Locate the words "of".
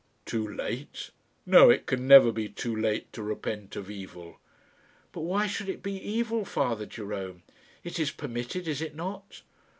3.75-3.87